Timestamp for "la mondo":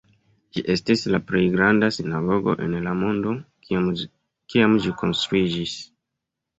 2.89-3.37